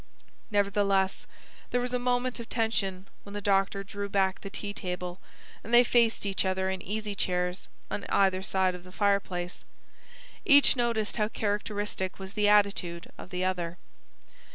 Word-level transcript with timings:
Nevertheless, 0.49 1.27
there 1.69 1.79
was 1.79 1.93
a 1.93 1.99
moment 1.99 2.39
of 2.39 2.49
tension 2.49 3.07
when 3.21 3.33
the 3.33 3.39
doctor 3.39 3.83
drew 3.83 4.09
back 4.09 4.41
the 4.41 4.49
tea 4.49 4.73
table 4.73 5.21
and 5.63 5.71
they 5.71 5.83
faced 5.83 6.25
each 6.25 6.43
other 6.43 6.71
in 6.71 6.81
easy 6.81 7.13
chairs 7.13 7.67
on 7.91 8.07
either 8.09 8.41
side 8.41 8.73
of 8.73 8.83
the 8.83 8.91
fireplace. 8.91 9.63
Each 10.43 10.75
noticed 10.75 11.17
how 11.17 11.27
characteristic 11.29 12.17
was 12.17 12.33
the 12.33 12.49
attitude 12.49 13.11
of 13.19 13.29
the 13.29 13.45
other. 13.45 13.77